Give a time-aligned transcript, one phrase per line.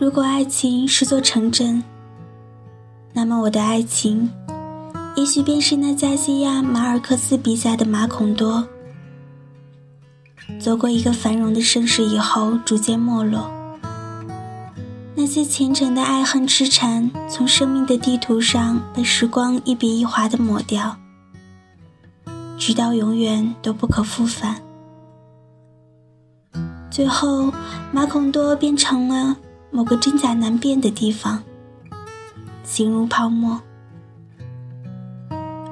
[0.00, 1.84] 如果爱情是座城镇，
[3.12, 4.30] 那么我的爱情，
[5.14, 8.66] 也许便是那加西亚马尔克斯笔下的马孔多。
[10.58, 13.50] 走过一个繁荣的盛世以后，逐渐没落。
[15.14, 20.96] 那些虔诚的爱恨痴缠，从生命的地图上被时光一笔一划地抹掉，
[22.58, 24.62] 直到永远都不可复返。
[26.90, 27.52] 最后，
[27.92, 29.36] 马孔多变成了
[29.70, 31.42] 某个真假难辨的地方，
[32.64, 33.60] 形如泡沫。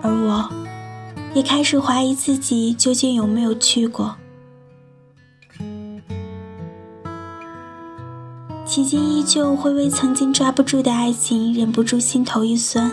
[0.01, 0.49] 而我，
[1.35, 4.17] 也开始怀疑自己究竟有没有去过。
[8.65, 12.93] 迄今依旧会为曾经抓不住的爱情忍不住心头一酸，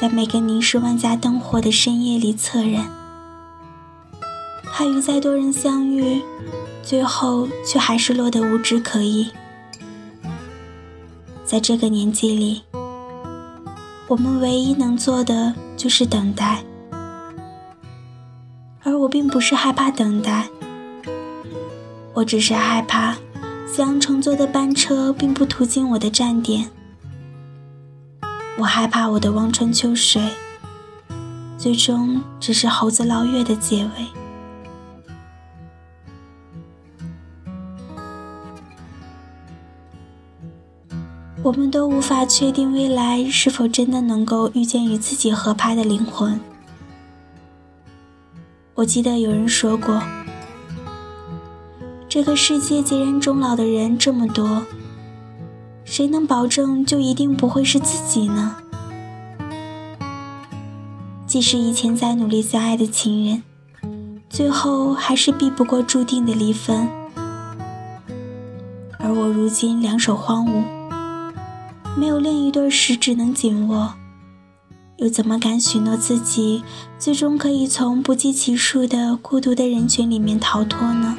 [0.00, 2.84] 在每个凝视万家灯火的深夜里恻人，
[4.64, 6.20] 怕与再多人相遇，
[6.84, 9.30] 最后却还是落得无枝可依。
[11.44, 12.62] 在这个年纪里，
[14.06, 16.62] 我们唯一能做的就是等待，
[18.82, 20.48] 而我并不是害怕等待，
[22.12, 23.16] 我只是害怕。
[23.76, 26.70] 将乘坐的班车并不途经我的站点，
[28.56, 30.22] 我害怕我的望穿秋水，
[31.58, 34.23] 最终只是猴子捞月的结尾。
[41.44, 46.40] 我们都无法确定未来是否真的能够遇见与自己合拍的灵魂。
[48.72, 50.02] 我记得有人说过。
[52.08, 54.62] 这个世界孑然终老的人这么多，
[55.84, 58.56] 谁能保证就一定不会是自己呢？
[61.26, 63.42] 即使以前再努力相爱的情人，
[64.30, 66.88] 最后还是避不过注定的离分。
[68.98, 70.62] 而我如今两手荒芜，
[71.96, 73.94] 没有另一对十指能紧握，
[74.96, 76.64] 又怎么敢许诺自己
[76.98, 81.16] 最终可以从不计其数的孤独的人群里面逃脱呢？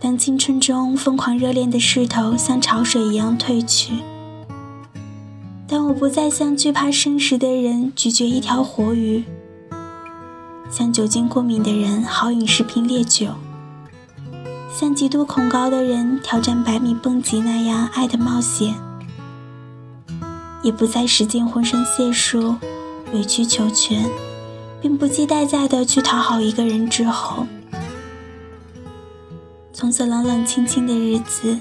[0.00, 3.94] 当青春中疯狂热恋的势头像潮水一样退去，
[5.68, 9.24] 当我不再像惧怕生食的人咀嚼一条活鱼，
[10.70, 13.34] 像酒精过敏的人豪饮十瓶烈酒，
[14.78, 18.74] 像极度恐高的人挑战百米蹦极那样爱的冒险，
[20.62, 22.56] 也不再使尽浑身解数
[23.14, 24.04] 委曲求全，
[24.82, 27.46] 并不计代价的去讨好一个人之后。
[29.72, 31.58] 从此冷冷清清的日子，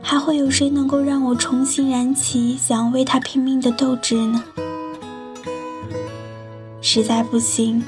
[0.00, 4.42] 还会有谁能够让我重新燃起想要为他拼命的斗志呢？
[6.80, 7.84] 实在不行，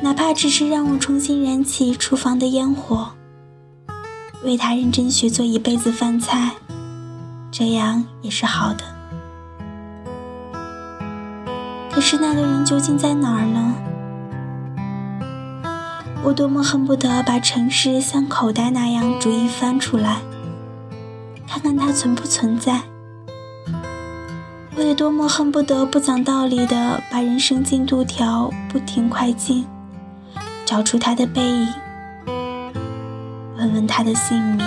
[0.00, 3.10] 哪怕只是让我重新燃起厨房的烟火，
[4.44, 6.52] 为他认真学做一辈子饭菜，
[7.50, 8.84] 这样也是好的。
[11.90, 13.74] 可是那个人究竟在哪儿呢？
[16.22, 20.20] 我多么恨不得把城市像口袋那样逐一翻出来，
[21.46, 22.80] 看看它存不存在。
[24.76, 29.66] 我也多么恨不得不讲道理的把人生进度条不停快进，
[30.68, 31.66] 找出他的背影，
[33.56, 34.66] 问问他的姓名。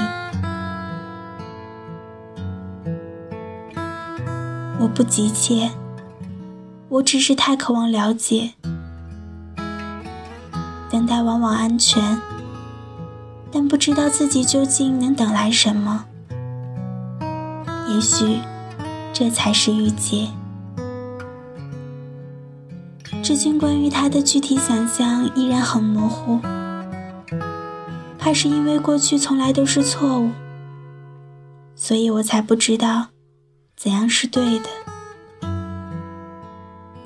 [4.80, 5.70] 我不急切，
[6.90, 8.54] 我只是太渴望了解。
[10.90, 12.20] 等待往往安全，
[13.52, 16.06] 但不知道自己究竟能等来什么。
[17.88, 18.40] 也许，
[19.14, 20.41] 这才是遇见。
[23.32, 26.38] 至今关于他的具体想象依然很模糊，
[28.20, 30.32] 怕是因为过去从来都是错误，
[31.74, 33.08] 所以我才不知道
[33.78, 34.66] 怎样是对的。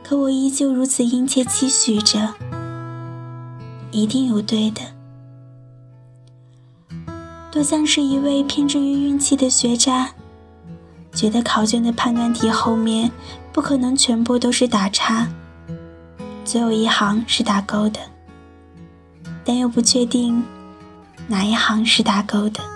[0.04, 2.34] 可我依旧如此殷切期许着。
[3.92, 4.82] 一定有对的，
[7.52, 10.10] 多像是一位偏执于运气的学渣，
[11.14, 13.12] 觉得考卷的判断题后面
[13.54, 15.30] 不可能全部都是打叉，
[16.46, 18.00] 总有一行是打勾的
[19.44, 20.44] 但又不确定
[21.28, 22.76] 哪一行是打勾的。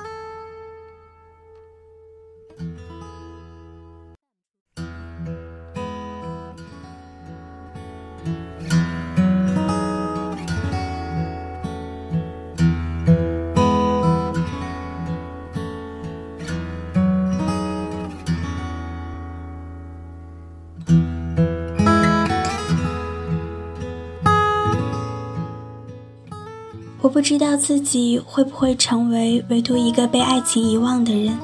[27.02, 31.38] 我不知道自己会不会成为唯独一个被爱情遗忘的人，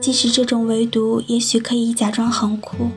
[0.00, 2.88] 即使这种唯独也许可以假装很酷，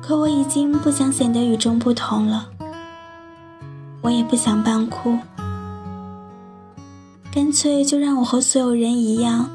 [0.00, 2.48] 可我已经不想显得与众不同了。
[4.00, 5.18] 我也不想扮酷，
[7.30, 9.50] 干脆就让我和所有人一样，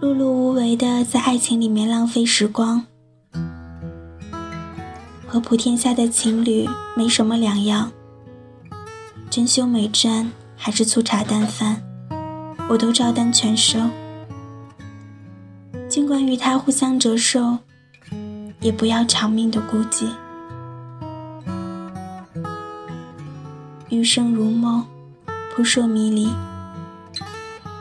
[0.00, 2.84] 碌碌无为的在爱情里面浪费时光，
[5.26, 7.90] 和普天下的情侣没什么两样。
[9.34, 11.82] 珍馐美馔还是粗茶淡饭，
[12.68, 13.80] 我都照单全收。
[15.88, 17.58] 尽管与他互相折寿，
[18.60, 20.06] 也不要长命的孤寂。
[23.88, 24.86] 余生如梦，
[25.56, 26.30] 扑朔迷离。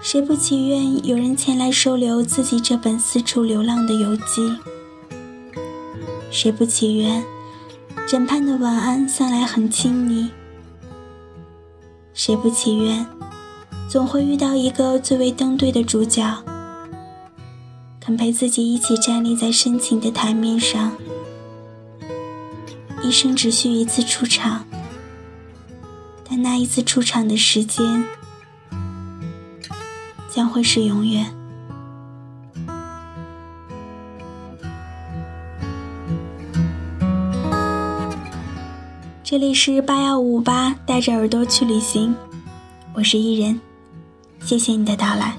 [0.02, 4.58] 谁不祈愿有人前来收留自己这本四处流浪的游记？
[6.32, 7.24] 谁不祈愿
[8.08, 10.32] 枕畔的晚安向来很亲昵？
[12.26, 13.06] 谁不祈愿，
[13.90, 16.42] 总会遇到一个最为登对的主角，
[18.00, 20.94] 肯陪自己一起站立在深情的台面上。
[23.04, 24.64] 一生只需一次出场，
[26.24, 28.06] 但那一次出场的时间，
[30.30, 31.30] 将会是永远。
[39.34, 42.14] 这里是八幺五八，带着耳朵去旅行，
[42.94, 43.60] 我是伊人，
[44.46, 45.36] 谢谢你的到来。